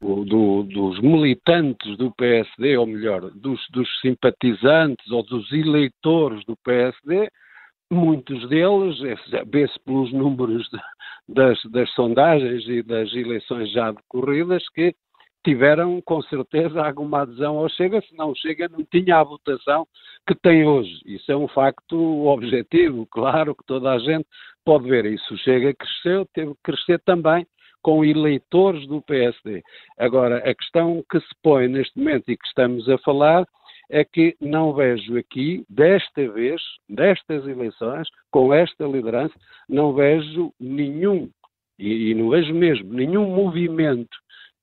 Do, 0.00 0.64
dos 0.64 1.00
militantes 1.00 1.96
do 1.96 2.10
PSD, 2.10 2.76
ou 2.76 2.86
melhor, 2.86 3.30
dos, 3.30 3.60
dos 3.70 3.88
simpatizantes 4.00 5.10
ou 5.10 5.22
dos 5.22 5.50
eleitores 5.52 6.44
do 6.44 6.56
PSD, 6.56 7.30
muitos 7.94 8.48
deles, 8.48 8.98
vê-se 9.46 9.78
pelos 9.84 10.12
números 10.12 10.68
de, 10.68 10.78
das, 11.34 11.58
das, 11.70 11.90
sondagens 11.94 12.66
e 12.68 12.82
das 12.82 13.12
eleições 13.14 13.70
já 13.72 13.92
decorridas, 13.92 14.68
que 14.70 14.94
tiveram 15.44 16.00
com 16.02 16.22
certeza 16.22 16.82
alguma 16.82 17.22
adesão 17.22 17.58
ao 17.58 17.68
Chega, 17.68 18.00
se 18.00 18.16
não 18.16 18.34
Chega 18.34 18.68
não 18.68 18.84
tinha 18.84 19.18
a 19.18 19.24
votação 19.24 19.86
que 20.26 20.34
tem 20.34 20.66
hoje. 20.66 21.00
Isso 21.04 21.30
é 21.30 21.36
um 21.36 21.48
facto 21.48 22.26
objetivo, 22.26 23.06
claro, 23.06 23.54
que 23.54 23.64
toda 23.66 23.92
a 23.92 23.98
gente 23.98 24.26
pode 24.64 24.88
ver. 24.88 25.04
Isso 25.06 25.36
Chega 25.38 25.74
cresceu, 25.74 26.26
teve 26.32 26.52
que 26.54 26.62
crescer 26.62 27.00
também 27.00 27.46
com 27.82 28.02
eleitores 28.02 28.86
do 28.88 29.02
PSD. 29.02 29.62
Agora, 29.98 30.38
a 30.38 30.54
questão 30.54 31.04
que 31.10 31.20
se 31.20 31.34
põe 31.42 31.68
neste 31.68 31.98
momento 31.98 32.30
e 32.30 32.36
que 32.36 32.46
estamos 32.46 32.88
a 32.88 32.96
falar 32.98 33.46
é 33.90 34.04
que 34.04 34.36
não 34.40 34.72
vejo 34.72 35.16
aqui, 35.16 35.64
desta 35.68 36.28
vez, 36.30 36.60
destas 36.88 37.46
eleições, 37.46 38.08
com 38.30 38.52
esta 38.52 38.84
liderança, 38.84 39.34
não 39.68 39.92
vejo 39.92 40.52
nenhum, 40.58 41.30
e, 41.78 42.10
e 42.10 42.14
não 42.14 42.30
vejo 42.30 42.54
mesmo, 42.54 42.92
nenhum 42.92 43.34
movimento 43.34 44.16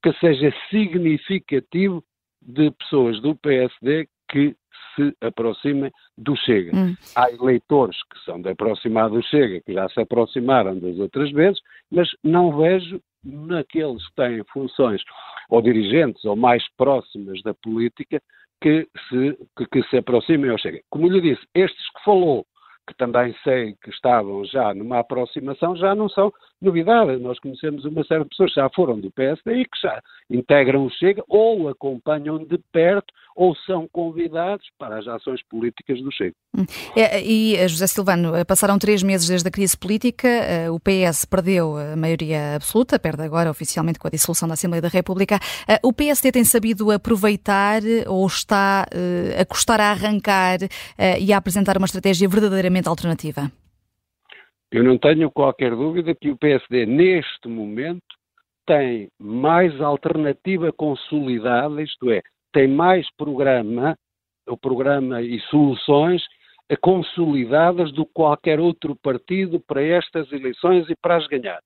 que 0.03 0.11
seja 0.13 0.51
significativo 0.69 2.03
de 2.41 2.71
pessoas 2.71 3.21
do 3.21 3.35
PSD 3.35 4.07
que 4.29 4.55
se 4.95 5.15
aproximem 5.21 5.91
do 6.17 6.35
Chega. 6.35 6.75
Hum. 6.75 6.95
Há 7.15 7.31
eleitores 7.31 7.97
que 8.11 8.19
são 8.25 8.41
de 8.41 8.49
aproximar 8.49 9.09
do 9.09 9.21
Chega, 9.23 9.61
que 9.61 9.73
já 9.73 9.87
se 9.89 10.01
aproximaram 10.01 10.77
das 10.77 10.97
outras 10.97 11.31
vezes, 11.31 11.59
mas 11.89 12.09
não 12.23 12.57
vejo 12.57 12.99
naqueles 13.23 14.05
que 14.07 14.15
têm 14.15 14.43
funções 14.51 15.01
ou 15.49 15.61
dirigentes 15.61 16.25
ou 16.25 16.35
mais 16.35 16.63
próximas 16.75 17.41
da 17.43 17.53
política 17.53 18.21
que 18.61 18.87
se, 19.09 19.37
que, 19.57 19.65
que 19.65 19.83
se 19.89 19.97
aproximem 19.97 20.51
ao 20.51 20.57
Chega. 20.57 20.79
Como 20.89 21.07
lhe 21.07 21.19
disse, 21.19 21.41
estes 21.53 21.89
que 21.91 22.03
falou 22.03 22.45
que 22.87 22.95
também 22.95 23.35
sei 23.43 23.75
que 23.83 23.89
estavam 23.89 24.43
já 24.45 24.73
numa 24.73 24.99
aproximação, 24.99 25.75
já 25.75 25.95
não 25.95 26.09
são 26.09 26.31
novidade. 26.61 27.17
Nós 27.17 27.39
conhecemos 27.39 27.83
uma 27.85 28.03
série 28.03 28.23
de 28.23 28.29
pessoas 28.29 28.53
que 28.53 28.59
já 28.59 28.69
foram 28.69 28.99
do 28.99 29.11
PSD 29.11 29.61
e 29.61 29.65
que 29.65 29.81
já 29.81 30.01
integram 30.29 30.85
o 30.85 30.89
Chega 30.91 31.23
ou 31.27 31.67
acompanham 31.69 32.37
de 32.43 32.57
perto 32.71 33.13
ou 33.35 33.55
são 33.65 33.87
convidados 33.91 34.67
para 34.77 34.99
as 34.99 35.07
ações 35.07 35.41
políticas 35.49 36.01
do 36.01 36.11
Chega. 36.11 36.35
Hum. 36.57 36.65
É, 36.95 37.21
e, 37.23 37.55
eh, 37.55 37.67
José 37.67 37.87
Silvano, 37.87 38.35
eh, 38.35 38.43
passaram 38.43 38.77
três 38.77 39.01
meses 39.01 39.27
desde 39.27 39.47
a 39.47 39.51
crise 39.51 39.77
política, 39.77 40.27
eh, 40.27 40.69
o 40.69 40.79
PS 40.79 41.25
perdeu 41.25 41.77
a 41.77 41.95
maioria 41.95 42.55
absoluta, 42.55 42.99
perde 42.99 43.23
agora 43.23 43.49
oficialmente 43.49 43.99
com 43.99 44.07
a 44.07 44.11
dissolução 44.11 44.47
da 44.47 44.53
Assembleia 44.53 44.81
da 44.81 44.89
República. 44.89 45.39
O 45.83 45.93
PSD 45.93 46.31
tem 46.31 46.43
sabido 46.43 46.91
aproveitar 46.91 47.81
ou 48.07 48.25
está 48.27 48.85
a 49.39 49.45
custar 49.45 49.79
a 49.79 49.91
arrancar 49.91 50.59
e 51.19 51.33
a 51.33 51.37
apresentar 51.37 51.77
uma 51.77 51.85
estratégia 51.85 52.27
verdadeiramente 52.27 52.87
alternativa? 52.87 53.51
Eu 54.71 54.85
não 54.85 54.97
tenho 54.97 55.29
qualquer 55.29 55.75
dúvida 55.75 56.15
que 56.15 56.29
o 56.29 56.37
PSD, 56.37 56.85
neste 56.85 57.49
momento, 57.49 58.01
tem 58.65 59.09
mais 59.19 59.79
alternativa 59.81 60.71
consolidada, 60.71 61.81
isto 61.81 62.09
é, 62.09 62.21
tem 62.53 62.69
mais 62.69 63.05
programa, 63.17 63.97
o 64.47 64.55
programa 64.55 65.21
e 65.21 65.41
soluções 65.49 66.23
consolidadas 66.79 67.91
do 67.91 68.05
que 68.05 68.13
qualquer 68.13 68.61
outro 68.61 68.95
partido 68.95 69.59
para 69.59 69.83
estas 69.83 70.31
eleições 70.31 70.89
e 70.89 70.95
para 70.95 71.17
as 71.17 71.27
ganhar. 71.27 71.59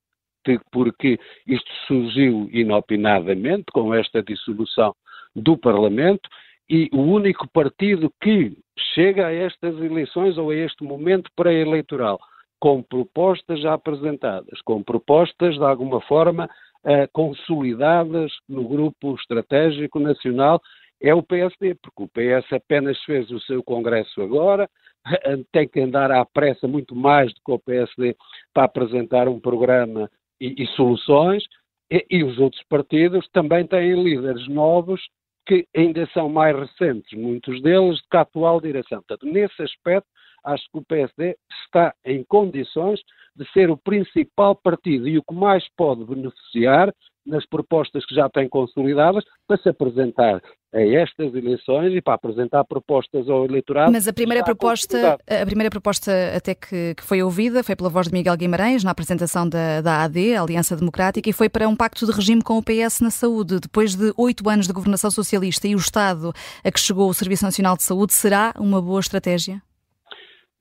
Porque 0.71 1.19
isto 1.45 1.71
surgiu 1.85 2.49
inopinadamente 2.51 3.65
com 3.71 3.93
esta 3.93 4.23
dissolução 4.23 4.95
do 5.35 5.55
Parlamento 5.55 6.27
e 6.67 6.89
o 6.91 7.01
único 7.01 7.47
partido 7.49 8.11
que 8.19 8.57
chega 8.95 9.27
a 9.27 9.33
estas 9.33 9.77
eleições 9.79 10.39
ou 10.39 10.49
a 10.49 10.55
este 10.55 10.83
momento 10.83 11.29
pré-eleitoral 11.35 12.19
com 12.59 12.81
propostas 12.81 13.61
já 13.61 13.73
apresentadas, 13.73 14.61
com 14.61 14.81
propostas 14.81 15.55
de 15.55 15.63
alguma 15.63 16.01
forma 16.01 16.49
eh, 16.85 17.07
consolidadas 17.07 18.31
no 18.47 18.67
grupo 18.67 19.15
estratégico 19.15 19.99
nacional, 19.99 20.61
é 21.01 21.13
o 21.13 21.23
PSD, 21.23 21.75
porque 21.75 22.03
o 22.03 22.07
PS 22.07 22.51
apenas 22.53 22.97
fez 23.03 23.29
o 23.31 23.39
seu 23.41 23.63
congresso 23.63 24.21
agora, 24.21 24.69
tem 25.51 25.67
que 25.67 25.81
andar 25.81 26.11
à 26.11 26.25
pressa 26.25 26.67
muito 26.67 26.95
mais 26.95 27.33
do 27.33 27.41
que 27.45 27.51
o 27.51 27.59
PSD 27.59 28.15
para 28.53 28.63
apresentar 28.63 29.27
um 29.27 29.39
programa 29.39 30.09
e, 30.39 30.63
e 30.63 30.67
soluções, 30.75 31.43
e, 31.91 32.05
e 32.09 32.23
os 32.23 32.39
outros 32.39 32.63
partidos 32.69 33.27
também 33.31 33.67
têm 33.67 34.01
líderes 34.01 34.47
novos 34.47 35.01
que 35.45 35.67
ainda 35.75 36.07
são 36.07 36.27
mais 36.27 36.57
recentes, 36.57 37.17
muitos 37.17 37.61
deles, 37.61 38.01
do 38.01 38.09
que 38.09 38.17
a 38.17 38.21
atual 38.21 38.59
direção. 38.59 39.03
Portanto, 39.07 39.31
nesse 39.31 39.61
aspecto, 39.61 40.07
acho 40.45 40.63
que 40.71 40.77
o 40.77 40.85
PSD 40.85 41.35
está 41.65 41.93
em 42.05 42.23
condições 42.23 42.99
de 43.35 43.45
ser 43.51 43.69
o 43.69 43.77
principal 43.77 44.55
partido 44.55 45.07
e 45.07 45.17
o 45.17 45.23
que 45.23 45.33
mais 45.33 45.63
pode 45.75 46.05
beneficiar 46.05 46.93
nas 47.25 47.45
propostas 47.45 48.05
que 48.05 48.13
já 48.13 48.29
tem 48.29 48.47
consolidadas 48.47 49.23
para 49.47 49.57
se 49.57 49.67
apresentar 49.67 50.41
a 50.73 50.81
estas 50.81 51.33
eleições 51.33 51.93
e 51.93 52.01
para 52.01 52.13
apresentar 52.13 52.63
propostas 52.65 53.27
ao 53.27 53.45
eleitorado. 53.45 53.91
Mas 53.91 54.07
a 54.07 54.13
primeira 54.13 54.43
proposta, 54.43 55.17
a 55.27 55.45
primeira 55.45 55.69
proposta 55.69 56.11
até 56.35 56.53
que, 56.53 56.93
que, 56.95 57.03
foi 57.03 57.23
ouvida 57.23 57.63
foi 57.63 57.75
pela 57.75 57.89
voz 57.89 58.07
de 58.07 58.13
Miguel 58.13 58.37
Guimarães 58.37 58.83
na 58.83 58.91
apresentação 58.91 59.47
da, 59.47 59.81
da 59.81 60.03
AD, 60.03 60.35
a 60.35 60.41
Aliança 60.41 60.75
Democrática, 60.75 61.29
e 61.29 61.33
foi 61.33 61.49
para 61.49 61.67
um 61.67 61.75
pacto 61.75 62.05
de 62.05 62.11
regime 62.11 62.43
com 62.43 62.57
o 62.57 62.63
PS 62.63 62.99
na 63.01 63.09
saúde. 63.09 63.59
Depois 63.59 63.95
de 63.95 64.13
oito 64.17 64.47
anos 64.49 64.67
de 64.67 64.73
governação 64.73 65.09
socialista 65.09 65.67
e 65.67 65.75
o 65.75 65.79
Estado 65.79 66.31
a 66.63 66.71
que 66.71 66.79
chegou 66.79 67.09
o 67.09 67.13
Serviço 67.13 67.43
Nacional 67.43 67.75
de 67.75 67.83
Saúde, 67.83 68.13
será 68.13 68.53
uma 68.59 68.81
boa 68.81 68.99
estratégia? 68.99 69.61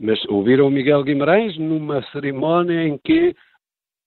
Mas 0.01 0.23
ouviram 0.27 0.67
o 0.67 0.71
Miguel 0.71 1.03
Guimarães 1.03 1.57
numa 1.59 2.03
cerimónia 2.11 2.83
em 2.85 2.99
que 2.99 3.35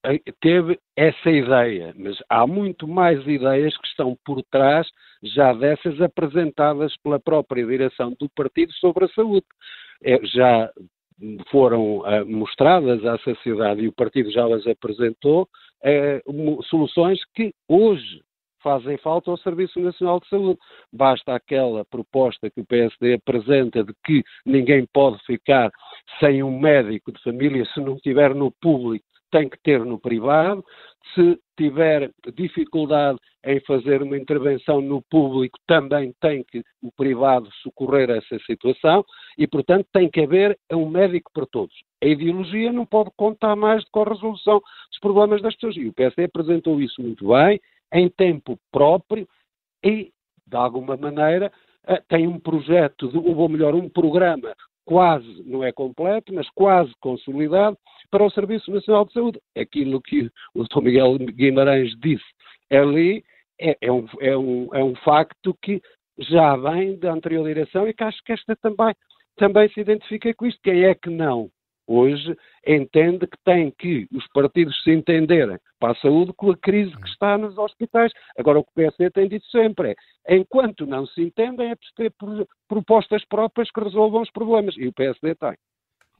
eh, 0.04 0.20
teve 0.40 0.78
essa 0.96 1.30
ideia, 1.30 1.94
mas 1.96 2.16
há 2.28 2.46
muito 2.46 2.86
mais 2.86 3.26
ideias 3.26 3.76
que 3.76 3.86
estão 3.88 4.16
por 4.24 4.42
trás 4.50 4.86
já 5.22 5.52
dessas 5.52 6.00
apresentadas 6.00 6.96
pela 7.02 7.18
própria 7.18 7.66
direção 7.66 8.14
do 8.18 8.28
partido 8.30 8.72
sobre 8.74 9.06
a 9.06 9.08
saúde. 9.08 9.46
É, 10.02 10.24
já 10.26 10.70
foram 11.50 11.98
uh, 11.98 12.24
mostradas 12.26 13.04
à 13.04 13.18
sociedade 13.18 13.82
e 13.82 13.88
o 13.88 13.92
partido 13.92 14.30
já 14.30 14.46
as 14.54 14.66
apresentou 14.66 15.48
uh, 15.82 16.62
soluções 16.64 17.18
que 17.34 17.52
hoje 17.68 18.22
fazem 18.62 18.96
falta 18.98 19.30
ao 19.30 19.38
Serviço 19.38 19.80
Nacional 19.80 20.20
de 20.20 20.28
Saúde. 20.28 20.58
Basta 20.92 21.34
aquela 21.34 21.84
proposta 21.84 22.50
que 22.50 22.60
o 22.60 22.66
PSD 22.66 23.14
apresenta 23.14 23.84
de 23.84 23.92
que 24.04 24.22
ninguém 24.44 24.86
pode 24.92 25.18
ficar 25.24 25.70
sem 26.20 26.42
um 26.42 26.58
médico 26.58 27.12
de 27.12 27.22
família 27.22 27.64
se 27.72 27.80
não 27.80 27.94
estiver 27.94 28.34
no 28.34 28.50
público, 28.60 29.04
tem 29.30 29.48
que 29.48 29.58
ter 29.62 29.84
no 29.84 29.98
privado. 29.98 30.64
Se 31.14 31.38
tiver 31.56 32.10
dificuldade 32.34 33.18
em 33.44 33.60
fazer 33.60 34.02
uma 34.02 34.16
intervenção 34.16 34.80
no 34.80 35.02
público, 35.02 35.58
também 35.66 36.14
tem 36.20 36.44
que 36.44 36.62
o 36.82 36.92
privado 36.92 37.48
socorrer 37.62 38.10
essa 38.10 38.38
situação 38.44 39.04
e, 39.36 39.46
portanto, 39.46 39.86
tem 39.92 40.08
que 40.10 40.20
haver 40.20 40.58
um 40.72 40.88
médico 40.88 41.30
para 41.32 41.46
todos. 41.46 41.74
A 42.02 42.06
ideologia 42.06 42.72
não 42.72 42.86
pode 42.86 43.10
contar 43.16 43.56
mais 43.56 43.84
com 43.90 44.02
a 44.02 44.08
resolução 44.08 44.60
dos 44.90 45.00
problemas 45.00 45.42
das 45.42 45.54
pessoas. 45.54 45.76
E 45.76 45.88
o 45.88 45.92
PSD 45.92 46.24
apresentou 46.24 46.80
isso 46.80 47.00
muito 47.02 47.28
bem 47.28 47.60
em 47.92 48.08
tempo 48.08 48.58
próprio 48.72 49.26
e, 49.84 50.12
de 50.46 50.56
alguma 50.56 50.96
maneira, 50.96 51.52
eh, 51.86 52.02
tem 52.08 52.26
um 52.26 52.38
projeto, 52.38 53.08
de, 53.08 53.18
ou 53.18 53.48
melhor, 53.48 53.74
um 53.74 53.88
programa 53.88 54.54
quase, 54.84 55.42
não 55.44 55.62
é 55.62 55.70
completo, 55.70 56.32
mas 56.32 56.48
quase 56.50 56.92
consolidado 57.00 57.76
para 58.10 58.24
o 58.24 58.30
Serviço 58.30 58.70
Nacional 58.70 59.04
de 59.04 59.12
Saúde. 59.12 59.40
Aquilo 59.56 60.00
que 60.00 60.30
o 60.54 60.64
Dr. 60.64 60.80
Miguel 60.82 61.18
Guimarães 61.18 61.94
disse 62.00 62.24
ali 62.70 63.22
é, 63.60 63.76
é, 63.80 63.92
um, 63.92 64.06
é, 64.20 64.36
um, 64.36 64.74
é 64.74 64.84
um 64.84 64.94
facto 64.96 65.56
que 65.62 65.82
já 66.18 66.56
vem 66.56 66.98
da 66.98 67.12
anterior 67.12 67.44
direção 67.44 67.86
e 67.86 67.94
que 67.94 68.02
acho 68.02 68.22
que 68.24 68.32
esta 68.32 68.56
também, 68.56 68.94
também 69.36 69.68
se 69.68 69.80
identifica 69.80 70.32
com 70.34 70.46
isto. 70.46 70.60
Quem 70.62 70.84
é 70.84 70.94
que 70.94 71.10
não 71.10 71.50
hoje 71.88 72.36
entende 72.66 73.26
que 73.26 73.38
tem 73.44 73.72
que 73.72 74.06
os 74.12 74.26
partidos 74.28 74.80
se 74.84 74.92
entenderem 74.92 75.58
para 75.80 75.92
a 75.92 75.96
saúde 75.96 76.32
com 76.36 76.50
a 76.50 76.56
crise 76.56 76.94
que 76.94 77.08
está 77.08 77.38
nos 77.38 77.56
hospitais. 77.56 78.12
Agora, 78.38 78.58
o 78.58 78.64
que 78.64 78.70
o 78.70 78.74
PSD 78.74 79.10
tem 79.10 79.28
dito 79.28 79.46
sempre 79.46 79.96
é, 80.26 80.36
enquanto 80.36 80.86
não 80.86 81.06
se 81.06 81.22
entendem, 81.22 81.70
é 81.70 81.74
preciso 81.74 81.94
ter 81.96 82.12
propostas 82.68 83.24
próprias 83.24 83.70
que 83.70 83.80
resolvam 83.80 84.22
os 84.22 84.30
problemas. 84.30 84.76
E 84.76 84.86
o 84.86 84.92
PSD 84.92 85.34
tem. 85.34 85.54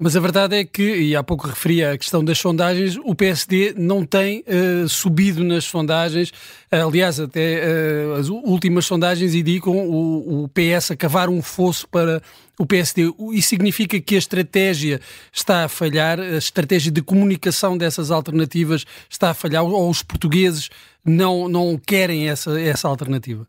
Mas 0.00 0.16
a 0.16 0.20
verdade 0.20 0.54
é 0.54 0.64
que, 0.64 0.94
e 0.94 1.16
há 1.16 1.24
pouco 1.24 1.48
referia 1.48 1.90
a 1.90 1.98
questão 1.98 2.24
das 2.24 2.38
sondagens, 2.38 2.96
o 3.02 3.16
PSD 3.16 3.74
não 3.76 4.06
tem 4.06 4.44
uh, 4.46 4.88
subido 4.88 5.42
nas 5.42 5.64
sondagens. 5.64 6.30
Uh, 6.72 6.86
aliás, 6.86 7.18
até 7.18 7.64
uh, 7.66 8.12
as 8.12 8.28
últimas 8.28 8.86
sondagens 8.86 9.34
indicam 9.34 9.72
o, 9.72 10.44
o, 10.44 10.48
PS 10.50 10.92
a 10.92 10.96
cavar 10.96 11.28
um 11.28 11.42
fosso 11.42 11.88
para 11.88 12.22
o 12.56 12.64
PSD. 12.64 13.12
Isso 13.32 13.48
significa 13.48 14.00
que 14.00 14.14
a 14.14 14.18
estratégia 14.18 15.00
está 15.32 15.64
a 15.64 15.68
falhar, 15.68 16.20
a 16.20 16.36
estratégia 16.36 16.92
de 16.92 17.02
comunicação 17.02 17.76
dessas 17.76 18.12
alternativas 18.12 18.84
está 19.10 19.30
a 19.30 19.34
falhar, 19.34 19.64
ou 19.64 19.90
os 19.90 20.00
portugueses 20.00 20.70
não, 21.04 21.48
não 21.48 21.76
querem 21.76 22.28
essa, 22.28 22.60
essa 22.60 22.86
alternativa? 22.86 23.44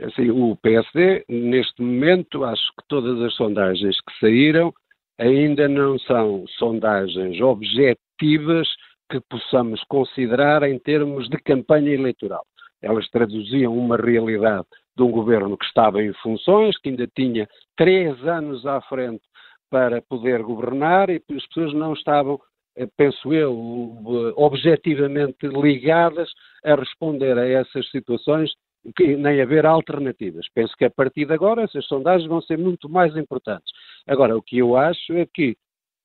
Assim, 0.00 0.30
o 0.30 0.54
PSD, 0.54 1.24
neste 1.28 1.82
momento, 1.82 2.44
acho 2.44 2.68
que 2.78 2.86
todas 2.86 3.20
as 3.22 3.34
sondagens 3.34 3.96
que 3.96 4.20
saíram 4.20 4.72
ainda 5.18 5.68
não 5.68 5.98
são 5.98 6.44
sondagens 6.58 7.40
objetivas 7.40 8.68
que 9.10 9.20
possamos 9.30 9.82
considerar 9.84 10.62
em 10.64 10.78
termos 10.78 11.28
de 11.28 11.38
campanha 11.38 11.92
eleitoral. 11.92 12.44
elas 12.82 13.08
traduziam 13.08 13.76
uma 13.76 13.96
realidade 13.96 14.66
de 14.96 15.02
um 15.02 15.10
governo 15.10 15.56
que 15.56 15.64
estava 15.64 16.02
em 16.02 16.12
funções, 16.14 16.78
que 16.78 16.90
ainda 16.90 17.06
tinha 17.16 17.48
três 17.76 18.22
anos 18.26 18.66
à 18.66 18.80
frente 18.82 19.22
para 19.70 20.02
poder 20.02 20.42
governar 20.42 21.10
e 21.10 21.16
as 21.16 21.46
pessoas 21.46 21.72
não 21.74 21.94
estavam, 21.94 22.38
eh, 22.76 22.86
penso 22.96 23.32
eu, 23.32 24.32
objetivamente 24.36 25.46
ligadas 25.46 26.30
a 26.64 26.74
responder 26.74 27.38
a 27.38 27.46
essas 27.46 27.90
situações 27.90 28.50
que 28.94 29.16
nem 29.16 29.40
haver 29.40 29.66
alternativas. 29.66 30.46
Penso 30.54 30.74
que 30.76 30.84
a 30.84 30.90
partir 30.90 31.26
de 31.26 31.32
agora 31.32 31.62
essas 31.62 31.86
sondagens 31.86 32.28
vão 32.28 32.40
ser 32.42 32.58
muito 32.58 32.88
mais 32.88 33.16
importantes. 33.16 33.72
Agora, 34.06 34.36
o 34.36 34.42
que 34.42 34.58
eu 34.58 34.76
acho 34.76 35.12
é 35.14 35.26
que 35.26 35.56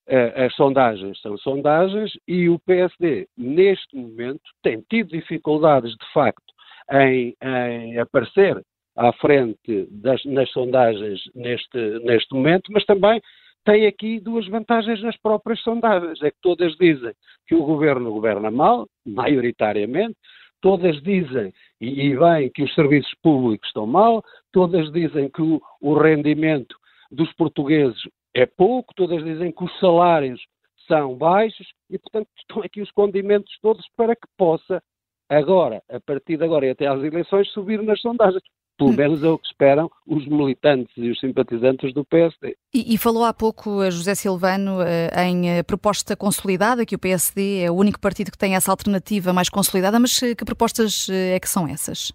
uh, 0.08 0.46
as 0.46 0.56
sondagens 0.56 1.20
são 1.22 1.38
sondagens 1.38 2.12
e 2.28 2.50
o 2.50 2.60
PSD, 2.60 3.28
neste 3.38 3.96
momento, 3.96 4.42
tem 4.64 4.84
tido 4.90 5.10
dificuldades, 5.10 5.92
de 5.92 6.14
facto, 6.14 6.54
em, 6.92 7.36
em 7.42 8.00
aparecer 8.00 8.62
à 8.96 9.14
frente 9.14 9.88
das, 9.90 10.24
nas 10.26 10.50
sondagens 10.52 11.22
neste, 11.34 11.78
neste 12.04 12.34
momento, 12.34 12.72
mas 12.72 12.86
também 12.86 13.22
tem 13.64 13.86
aqui 13.86 14.20
duas 14.20 14.48
vantagens 14.48 15.02
nas 15.02 15.18
próprias 15.18 15.62
sondagens. 15.62 16.22
É 16.22 16.32
que 16.32 16.38
todas 16.42 16.76
dizem 16.78 17.14
que 17.48 17.56
o 17.56 17.64
governo 17.64 18.12
governa 18.12 18.50
mal, 18.50 18.88
maioritariamente, 19.06 20.18
todas 20.62 21.02
dizem, 21.02 21.54
e, 21.82 22.10
e 22.10 22.18
bem, 22.18 22.50
que 22.52 22.64
os 22.64 22.74
serviços 22.76 23.12
públicos 23.24 23.68
estão 23.68 23.88
mal, 23.88 24.24
todas 24.54 24.92
dizem 24.92 25.30
que 25.30 25.42
o, 25.42 25.60
o 25.82 25.96
rendimento 25.96 26.76
dos 27.12 27.34
portugueses 27.34 28.00
é 28.36 28.46
pouco, 28.46 28.94
todas 28.96 29.24
dizem 29.24 29.52
que 29.52 29.64
os 29.64 29.80
salários 29.80 30.40
são 30.88 31.18
baixos 31.18 31.68
e, 31.90 31.98
portanto, 31.98 32.28
estão 32.38 32.62
aqui 32.62 32.82
os 32.82 32.92
condimentos 32.92 33.52
todos 33.62 33.86
para 33.98 34.16
que 34.16 34.28
possa 34.38 34.82
agora, 35.28 35.82
a 35.90 36.00
partir 36.00 36.38
de 36.38 36.44
agora 36.44 36.68
e 36.68 36.70
até 36.70 36.86
às 36.86 37.02
eleições, 37.04 37.50
subir 37.50 37.82
nas 37.82 38.00
sondagens. 38.00 38.44
Pelo 38.82 38.98
menos 38.98 39.24
é 39.24 39.30
o 39.30 39.38
que 39.38 39.46
esperam 39.46 39.92
os 40.08 40.26
militantes 40.28 40.92
e 40.98 41.12
os 41.12 41.20
simpatizantes 41.20 41.94
do 41.94 42.04
PSD. 42.04 42.56
E, 42.74 42.96
e 42.96 42.98
falou 42.98 43.24
há 43.24 43.32
pouco 43.32 43.84
eh, 43.84 43.92
José 43.92 44.16
Silvano 44.16 44.82
eh, 44.82 45.10
em 45.28 45.50
eh, 45.50 45.64
proposta 45.64 46.16
consolidada, 46.16 46.84
que 46.84 46.96
o 46.96 47.00
PSD 47.00 47.62
é 47.66 47.70
o 47.70 47.76
único 47.76 48.00
partido 48.00 48.32
que 48.32 48.38
tem 48.38 48.56
essa 48.56 48.72
alternativa 48.72 49.32
mais 49.32 49.50
consolidada, 49.50 50.00
mas 50.00 50.20
que 50.20 50.44
propostas 50.44 51.08
é 51.10 51.40
que 51.40 51.48
são 51.48 51.68
essas? 51.68 52.12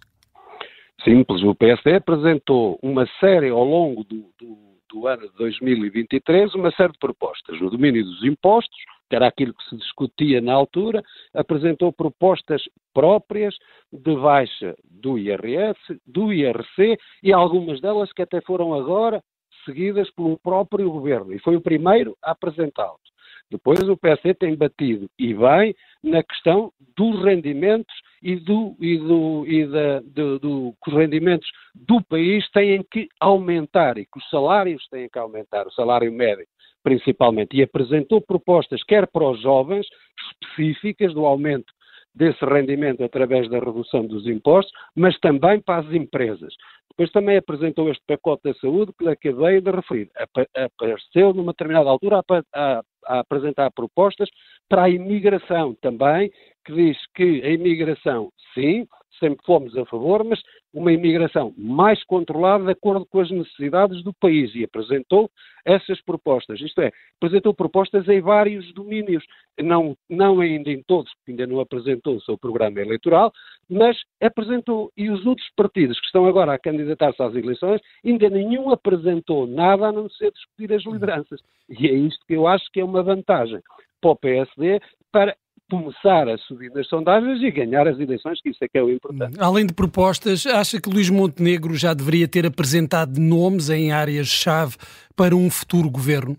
Simples, 1.05 1.41
o 1.43 1.55
PSD 1.55 1.95
apresentou 1.95 2.77
uma 2.83 3.07
série 3.19 3.49
ao 3.49 3.63
longo 3.63 4.03
do, 4.03 4.25
do, 4.37 4.57
do 4.89 5.07
ano 5.07 5.21
de 5.29 5.37
2023 5.37 6.53
uma 6.53 6.71
série 6.71 6.91
de 6.91 6.99
propostas 6.99 7.61
no 7.61 7.69
domínio 7.69 8.03
dos 8.03 8.25
impostos, 8.25 8.77
que 9.09 9.15
era 9.15 9.27
aquilo 9.27 9.53
que 9.53 9.69
se 9.69 9.77
discutia 9.77 10.41
na 10.41 10.53
altura, 10.53 11.03
apresentou 11.33 11.91
propostas 11.93 12.61
próprias 12.93 13.55
de 13.91 14.15
baixa 14.15 14.75
do 14.83 15.17
IRS, 15.17 15.79
do 16.05 16.33
IRC 16.33 16.97
e 17.23 17.31
algumas 17.31 17.79
delas 17.81 18.11
que 18.11 18.21
até 18.21 18.41
foram 18.41 18.73
agora 18.73 19.21
seguidas 19.65 20.09
pelo 20.11 20.37
próprio 20.37 20.89
governo 20.91 21.33
e 21.33 21.39
foi 21.39 21.55
o 21.55 21.61
primeiro 21.61 22.17
a 22.23 22.31
apresentá-los. 22.31 23.07
Depois 23.49 23.79
o 23.87 23.95
PSD 23.95 24.33
tem 24.33 24.55
batido 24.55 25.09
e 25.17 25.33
bem 25.33 25.73
na 26.03 26.21
questão 26.21 26.71
dos 26.97 27.23
rendimentos 27.23 27.93
e, 28.21 28.35
do, 28.35 28.75
e, 28.79 28.97
do, 28.97 29.45
e 29.47 29.65
da, 29.65 29.99
do, 30.01 30.39
do, 30.39 30.73
que 30.83 30.91
os 30.91 30.97
rendimentos 30.97 31.49
do 31.73 32.03
país 32.03 32.49
têm 32.51 32.83
que 32.91 33.07
aumentar 33.21 33.97
e 33.97 34.05
que 34.05 34.17
os 34.17 34.29
salários 34.29 34.85
têm 34.89 35.07
que 35.07 35.17
aumentar, 35.17 35.65
o 35.65 35.71
salário 35.71 36.11
médio 36.11 36.45
principalmente, 36.87 37.57
e 37.57 37.61
apresentou 37.61 38.21
propostas, 38.21 38.81
quer 38.81 39.07
para 39.07 39.29
os 39.29 39.41
jovens, 39.41 39.85
específicas 40.31 41.13
do 41.13 41.25
aumento 41.25 41.73
desse 42.15 42.45
rendimento 42.45 43.03
através 43.03 43.49
da 43.49 43.59
redução 43.59 44.07
dos 44.07 44.25
impostos, 44.25 44.71
mas 44.95 45.19
também 45.19 45.59
para 45.59 45.81
as 45.81 45.93
empresas. 45.93 46.53
Depois 46.89 47.11
também 47.11 47.35
apresentou 47.35 47.91
este 47.91 48.01
pacote 48.07 48.43
da 48.45 48.53
saúde 48.53 48.93
que 48.97 49.05
acabei 49.05 49.59
de 49.59 49.69
referir. 49.69 50.09
Apareceu 50.55 51.33
numa 51.33 51.51
determinada 51.51 51.89
altura 51.89 52.21
a, 52.21 52.43
a, 52.55 52.81
a 53.05 53.19
apresentar 53.19 53.69
propostas 53.71 54.29
para 54.69 54.83
a 54.83 54.89
imigração 54.89 55.75
também, 55.81 56.31
que 56.65 56.73
diz 56.73 56.97
que 57.13 57.41
a 57.43 57.49
imigração, 57.49 58.29
sim, 58.53 58.87
sempre 59.19 59.45
fomos 59.45 59.75
a 59.77 59.85
favor, 59.85 60.23
mas 60.23 60.41
uma 60.73 60.91
imigração 60.91 61.53
mais 61.57 62.03
controlada 62.05 62.65
de 62.65 62.71
acordo 62.71 63.05
com 63.05 63.19
as 63.19 63.31
necessidades 63.31 64.03
do 64.03 64.13
país 64.13 64.53
e 64.55 64.63
apresentou 64.63 65.29
essas 65.65 66.01
propostas. 66.01 66.61
Isto 66.61 66.81
é, 66.81 66.91
apresentou 67.17 67.53
propostas 67.53 68.07
em 68.07 68.21
vários 68.21 68.73
domínios, 68.73 69.23
não, 69.59 69.97
não 70.09 70.39
ainda 70.39 70.71
em 70.71 70.81
todos, 70.83 71.13
porque 71.15 71.31
ainda 71.31 71.47
não 71.47 71.59
apresentou 71.59 72.15
o 72.15 72.21
seu 72.21 72.37
programa 72.37 72.79
eleitoral, 72.79 73.33
mas 73.69 73.97
apresentou. 74.21 74.91
E 74.95 75.09
os 75.09 75.25
outros 75.25 75.47
partidos 75.55 75.99
que 75.99 76.05
estão 76.05 76.25
agora 76.25 76.53
a 76.53 76.59
candidatar-se 76.59 77.21
às 77.21 77.35
eleições, 77.35 77.81
ainda 78.05 78.29
nenhum 78.29 78.69
apresentou 78.69 79.45
nada 79.45 79.87
a 79.87 79.91
não 79.91 80.09
ser 80.09 80.31
discutir 80.31 80.73
as 80.73 80.85
lideranças. 80.85 81.41
E 81.69 81.87
é 81.87 81.93
isto 81.93 82.25
que 82.25 82.33
eu 82.33 82.47
acho 82.47 82.65
que 82.71 82.79
é 82.79 82.85
uma 82.85 83.03
vantagem 83.03 83.59
para 83.99 84.11
o 84.11 84.15
PSD 84.15 84.79
para 85.11 85.35
começar 85.69 86.27
a 86.29 86.37
subir 86.37 86.71
nas 86.71 86.87
sondagens 86.87 87.41
e 87.41 87.51
ganhar 87.51 87.87
as 87.87 87.99
eleições, 87.99 88.41
que 88.41 88.49
isso 88.49 88.63
é 88.63 88.67
que 88.67 88.77
é 88.77 88.83
o 88.83 88.89
importante. 88.89 89.37
Hum, 89.37 89.43
além 89.43 89.65
de 89.65 89.73
propostas, 89.73 90.45
acha 90.45 90.81
que 90.81 90.89
Luís 90.89 91.09
Montenegro 91.09 91.75
já 91.75 91.93
deveria 91.93 92.27
ter 92.27 92.45
apresentado 92.45 93.19
nomes 93.19 93.69
em 93.69 93.91
áreas-chave 93.91 94.77
para 95.15 95.35
um 95.35 95.49
futuro 95.49 95.89
governo? 95.89 96.37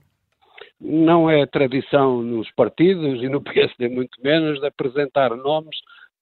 Não 0.81 1.29
é 1.29 1.45
tradição 1.47 2.23
nos 2.23 2.51
partidos 2.53 3.23
e 3.23 3.29
no 3.29 3.41
PSD 3.43 3.89
muito 3.89 4.21
menos 4.23 4.61
de 4.61 4.67
apresentar 4.67 5.31
nomes 5.37 5.77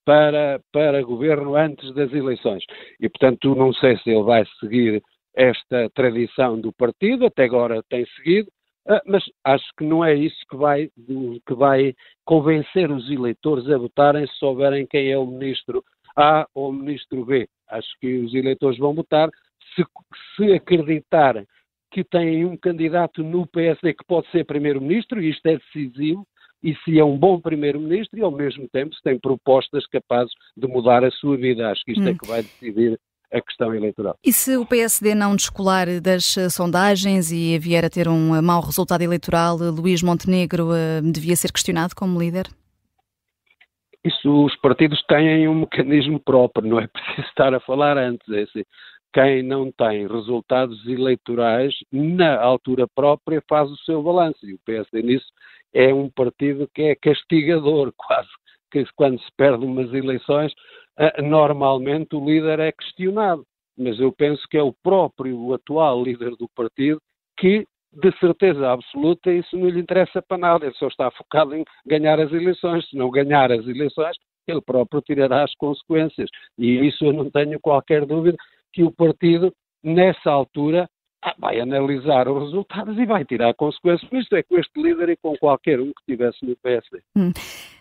para, 0.05 0.59
para 0.71 1.03
governo 1.03 1.55
antes 1.55 1.93
das 1.93 2.11
eleições. 2.13 2.63
E, 2.99 3.09
portanto, 3.09 3.53
não 3.55 3.73
sei 3.73 3.97
se 3.97 4.09
ele 4.09 4.23
vai 4.23 4.43
seguir 4.59 5.01
esta 5.35 5.89
tradição 5.93 6.59
do 6.59 6.73
partido, 6.73 7.25
até 7.25 7.43
agora 7.43 7.83
tem 7.89 8.05
seguido, 8.15 8.49
mas 9.05 9.23
acho 9.43 9.65
que 9.77 9.83
não 9.83 10.03
é 10.03 10.15
isso 10.15 10.37
que 10.49 10.55
vai, 10.55 10.89
que 11.45 11.53
vai 11.53 11.93
convencer 12.25 12.89
os 12.89 13.09
eleitores 13.09 13.69
a 13.69 13.77
votarem 13.77 14.25
se 14.27 14.33
souberem 14.35 14.87
quem 14.87 15.11
é 15.11 15.17
o 15.17 15.25
ministro 15.25 15.83
A 16.15 16.47
ou 16.53 16.69
o 16.69 16.73
ministro 16.73 17.25
B. 17.25 17.47
Acho 17.69 17.87
que 17.99 18.17
os 18.19 18.33
eleitores 18.33 18.77
vão 18.77 18.93
votar 18.93 19.29
se, 19.75 19.83
se 20.35 20.53
acreditarem 20.53 21.45
que 21.91 22.03
têm 22.03 22.45
um 22.45 22.57
candidato 22.57 23.23
no 23.23 23.45
PSD 23.47 23.93
que 23.93 24.05
pode 24.05 24.29
ser 24.31 24.45
primeiro-ministro, 24.45 25.21
e 25.21 25.29
isto 25.29 25.45
é 25.47 25.57
decisivo, 25.57 26.25
e 26.63 26.75
se 26.83 26.99
é 26.99 27.03
um 27.03 27.17
bom 27.17 27.39
primeiro-ministro 27.39 28.17
e 28.19 28.23
ao 28.23 28.31
mesmo 28.31 28.67
tempo 28.69 28.93
se 28.95 29.01
tem 29.01 29.19
propostas 29.19 29.85
capazes 29.87 30.33
de 30.55 30.67
mudar 30.67 31.03
a 31.03 31.11
sua 31.11 31.37
vida. 31.37 31.69
Acho 31.69 31.83
que 31.85 31.91
isto 31.91 32.03
é 32.03 32.11
hum. 32.11 32.15
é 32.15 32.17
que 32.17 32.27
vai 32.27 32.41
decidir 32.41 32.99
a 33.31 33.41
questão 33.41 33.73
eleitoral. 33.73 34.17
E 34.23 34.31
se 34.31 34.55
o 34.57 34.65
PSD 34.65 35.13
não 35.13 35.35
descolar 35.35 35.87
das 36.01 36.37
eh, 36.37 36.49
sondagens 36.49 37.31
e 37.31 37.57
vier 37.59 37.83
a 37.83 37.89
ter 37.89 38.07
um 38.07 38.35
eh, 38.35 38.41
mau 38.41 38.61
resultado 38.61 39.01
eleitoral, 39.01 39.57
Luís 39.57 40.01
Montenegro 40.01 40.69
devia 41.03 41.35
ser 41.35 41.51
questionado 41.51 41.93
como 41.95 42.19
líder? 42.19 42.47
Isso, 44.07 44.45
os 44.45 44.55
partidos 44.61 45.03
têm 45.03 45.47
um 45.49 45.61
mecanismo 45.61 46.19
próprio, 46.19 46.69
não 46.69 46.79
é 46.79 46.87
preciso 46.87 47.27
estar 47.27 47.53
a 47.53 47.59
falar 47.59 47.97
antes. 47.97 48.27
É 48.29 48.43
assim, 48.43 48.63
quem 49.13 49.43
não 49.43 49.71
tem 49.71 50.07
resultados 50.07 50.85
eleitorais 50.87 51.73
na 51.91 52.39
altura 52.39 52.87
própria 52.87 53.43
faz 53.49 53.69
o 53.69 53.77
seu 53.77 54.01
balanço. 54.01 54.45
E 54.45 54.53
o 54.53 54.59
PSD 54.65 55.01
nisso 55.01 55.27
é 55.73 55.93
um 55.93 56.09
partido 56.09 56.69
que 56.73 56.83
é 56.83 56.95
castigador, 56.95 57.91
quase, 57.97 58.29
que 58.71 58.85
quando 58.95 59.19
se 59.19 59.29
perde 59.35 59.65
umas 59.65 59.93
eleições 59.93 60.53
normalmente 61.23 62.15
o 62.15 62.25
líder 62.25 62.59
é 62.59 62.71
questionado. 62.71 63.43
Mas 63.77 63.99
eu 63.99 64.11
penso 64.11 64.41
que 64.49 64.57
é 64.57 64.63
o 64.63 64.73
próprio 64.83 65.37
o 65.39 65.53
atual 65.53 66.03
líder 66.03 66.31
do 66.31 66.49
partido 66.55 66.99
que, 67.37 67.65
de 67.93 68.11
certeza 68.19 68.71
absoluta, 68.71 69.31
isso 69.31 69.55
não 69.55 69.69
lhe 69.69 69.79
interessa 69.79 70.21
para 70.21 70.37
nada. 70.37 70.65
Ele 70.65 70.73
só 70.75 70.87
está 70.87 71.11
focado 71.11 71.55
em 71.55 71.63
ganhar 71.85 72.19
as 72.19 72.31
eleições. 72.31 72.89
Se 72.89 72.97
não 72.97 73.11
ganhar 73.11 73.51
as 73.51 73.65
eleições, 73.67 74.17
ele 74.47 74.61
próprio 74.61 75.01
tirará 75.01 75.43
as 75.43 75.53
consequências. 75.55 76.29
E 76.57 76.87
isso 76.87 77.05
eu 77.05 77.13
não 77.13 77.29
tenho 77.29 77.59
qualquer 77.59 78.05
dúvida 78.05 78.37
que 78.73 78.83
o 78.83 78.91
partido, 78.91 79.53
nessa 79.83 80.31
altura, 80.31 80.89
ah, 81.23 81.33
vai 81.39 81.59
analisar 81.59 82.27
os 82.27 82.43
resultados 82.43 82.97
e 82.97 83.05
vai 83.05 83.25
tirar 83.25 83.53
consequências. 83.55 84.09
Isto 84.11 84.35
é 84.35 84.43
com 84.43 84.57
este 84.57 84.81
líder 84.81 85.09
e 85.09 85.17
com 85.17 85.35
qualquer 85.37 85.79
um 85.79 85.85
que 85.85 86.01
estivesse 86.01 86.45
no 86.45 86.55
PSD. 86.57 87.01
Hum. 87.15 87.31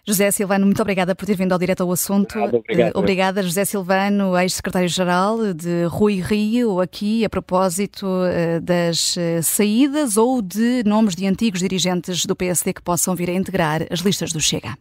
José 0.06 0.30
Silvano, 0.30 0.64
muito 0.64 0.80
obrigada 0.80 1.14
por 1.14 1.26
ter 1.26 1.36
vindo 1.36 1.52
ao 1.52 1.58
direto 1.58 1.82
ao 1.82 1.90
assunto. 1.90 2.38
Nada, 2.38 2.56
obrigado. 2.56 2.94
Uh, 2.94 2.98
obrigada, 2.98 3.42
José 3.42 3.64
Silvano, 3.64 4.38
ex-secretário-geral 4.38 5.52
de 5.52 5.84
Rui 5.84 6.20
Rio, 6.20 6.80
aqui 6.80 7.24
a 7.24 7.28
propósito 7.28 8.06
uh, 8.06 8.60
das 8.60 9.16
uh, 9.16 9.42
saídas 9.42 10.16
ou 10.16 10.40
de 10.40 10.82
nomes 10.84 11.14
de 11.14 11.26
antigos 11.26 11.60
dirigentes 11.60 12.24
do 12.24 12.36
PSD 12.36 12.72
que 12.72 12.82
possam 12.82 13.14
vir 13.16 13.28
a 13.30 13.34
integrar 13.34 13.82
as 13.90 14.00
listas 14.00 14.32
do 14.32 14.40
Chega. 14.40 14.76